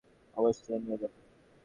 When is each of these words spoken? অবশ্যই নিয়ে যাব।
অবশ্যই 0.37 0.79
নিয়ে 0.79 0.97
যাব। 0.97 1.13